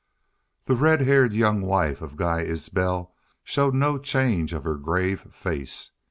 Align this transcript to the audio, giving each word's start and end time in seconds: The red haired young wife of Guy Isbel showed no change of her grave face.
The 0.65 0.73
red 0.75 1.01
haired 1.01 1.31
young 1.31 1.61
wife 1.61 2.01
of 2.01 2.15
Guy 2.15 2.41
Isbel 2.41 3.13
showed 3.43 3.75
no 3.75 3.99
change 3.99 4.51
of 4.51 4.63
her 4.63 4.73
grave 4.77 5.31
face. 5.31 5.91